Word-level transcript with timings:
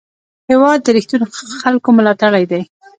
هېواد 0.51 0.79
د 0.83 0.87
رښتینو 0.97 1.25
خلکو 1.63 1.89
ملاتړی 1.97 2.43
دی. 2.51 2.61